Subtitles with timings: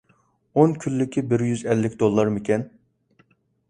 [0.55, 2.69] ئون كۈنلۈكى بىر يۈز ئەللىك دوللارمىكەن؟